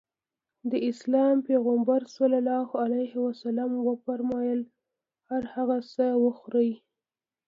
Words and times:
د 0.71 0.73
اسلام 0.89 1.35
پيغمبر 1.47 2.01
ص 2.15 2.17
وفرمايل 3.87 4.61
هر 5.29 5.43
هغه 5.55 5.77
څه 5.93 6.05
وخورې. 6.23 6.71